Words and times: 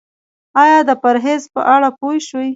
ایا 0.63 0.79
د 0.89 0.91
پرهیز 1.03 1.43
په 1.53 1.61
اړه 1.75 1.89
پوه 1.99 2.15
شوئ؟ 2.27 2.49